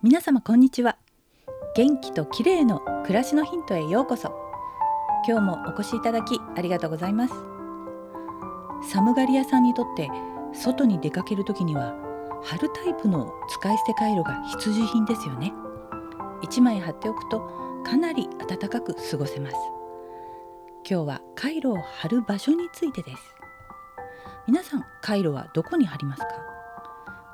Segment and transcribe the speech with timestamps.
[0.00, 0.96] 皆様こんにちは。
[1.74, 4.32] 元気と綺麗の暮らしのヒントへようこそ。
[5.26, 7.34] 今日もお越しいただきありがとうございます。
[8.92, 10.08] 寒がり屋さんにとって
[10.52, 11.96] 外に出かける時には
[12.44, 15.52] 貼るタイプの使い捨てカイロが必需品ですよね。
[16.42, 17.40] 1枚貼っておくと
[17.84, 19.56] かなり暖かく過ごせます。
[20.88, 23.34] 今日はカイロを貼る場所についてです。
[24.46, 26.28] 皆さんカイロはどこに貼りますか？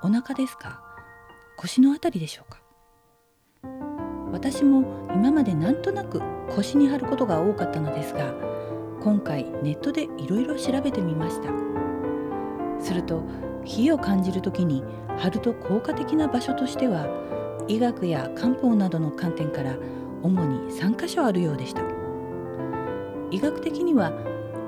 [0.03, 0.94] お腹ですか？
[1.57, 2.61] 腰のあたりでしょうか？
[4.33, 6.21] 私も今までなんとなく
[6.55, 8.35] 腰に貼ることが多かったのですが
[9.01, 11.49] 今回ネットでいろいろ調べてみました。
[12.81, 13.23] すると
[13.65, 14.85] 冷えを感じる時に
[15.17, 17.07] 貼ると効果的な場所としては
[17.69, 19.77] 医学や漢方などの観点から
[20.23, 21.83] 主に3箇所あるようでした。
[23.31, 24.13] 医学的には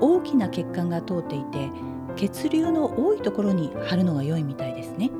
[0.01, 1.69] 大きな血管が通っていて
[2.15, 5.11] 血流の多いところに貼るのが良いみたいですね。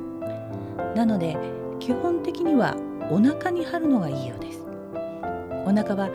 [0.98, 1.38] なので
[1.78, 2.74] 基本的には
[3.08, 4.66] お腹に貼るのがいいようです。
[5.64, 6.10] お腹は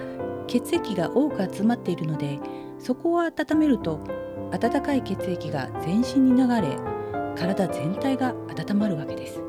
[0.46, 2.38] 血液が多く集まっているので
[2.80, 4.02] そこを温めると
[4.52, 6.78] 温かい血液が全身に流れ
[7.38, 9.42] 体全体が温まるわけです。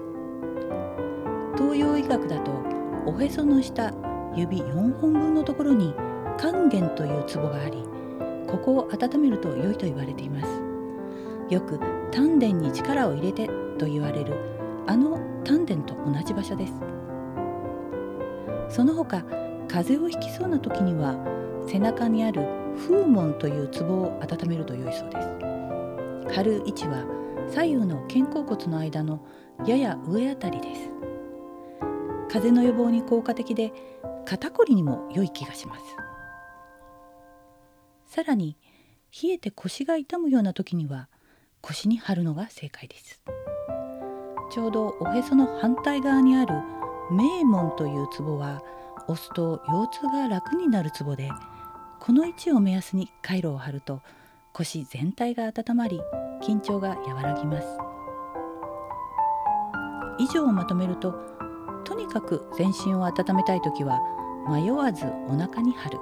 [1.56, 2.52] 東洋医学だと
[3.04, 3.92] おへその下
[4.36, 5.96] 指4本分のところに
[6.38, 7.82] 還元というツボがあり
[8.46, 10.62] ここを温めると良いと言われています。
[11.52, 11.80] よく
[12.12, 13.48] 丹田に力を入れて
[13.78, 14.54] と言われる
[14.86, 16.74] あの丹田と同じ場所です。
[18.68, 19.22] その他
[19.68, 21.16] 風邪をひきそうな時には
[21.66, 25.28] 背中にある風門というツボを温めると良いそうです。
[26.34, 27.04] 貼る位置は
[27.50, 29.24] 左右の肩甲骨の間の
[29.66, 30.90] やや上あたりです。
[32.28, 33.72] 風邪の予防に効果的で
[34.24, 35.84] 肩こりにも良い気がします。
[38.06, 38.56] さらに
[39.22, 41.08] 冷えて腰が痛むような時には
[41.60, 43.22] 腰に貼るのが正解です。
[44.54, 46.54] ちょうどおへその反対側にある
[47.10, 48.62] 名門というツボは
[49.08, 51.28] 押すと腰痛が楽になるツボで
[51.98, 54.00] この位置を目安に回路を貼ると
[54.52, 56.00] 腰全体が温まり
[56.40, 57.66] 緊張が和らぎます。
[60.20, 61.12] 以上をまとめると
[61.84, 63.98] とにかく全身を温めたい時は
[64.48, 65.98] 迷わずお腹に貼る。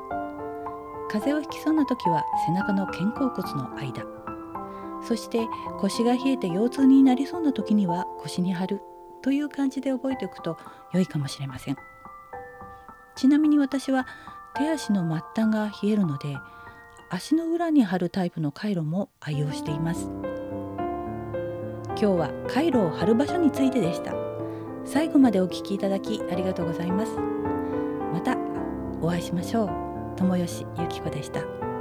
[1.08, 4.21] 風邪をひきそうな時は背中の肩甲骨の間。
[5.06, 5.46] そして
[5.80, 8.80] 腰が冷えて腰痛になりそうな時には腰に貼る
[9.22, 10.56] という感じで覚えておくと
[10.92, 11.76] 良いかもしれません。
[13.14, 14.06] ちなみに私は
[14.54, 15.02] 手足の
[15.34, 16.36] 末端が冷えるので
[17.10, 20.10] 足の裏に貼るタイプのカイロも愛用しています。
[21.88, 24.14] 今日はカイロを貼る場所についてでした。
[24.84, 27.12] 最後までお聞きいただきありがとうございます。
[28.12, 28.36] また
[29.00, 29.70] お会いしましょう。
[30.16, 31.71] 友吉ゆき子でした。